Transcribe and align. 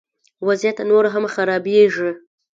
وضعیت 0.47 0.77
نور 0.89 1.05
هم 1.13 1.23
خرابیږي 1.33 2.09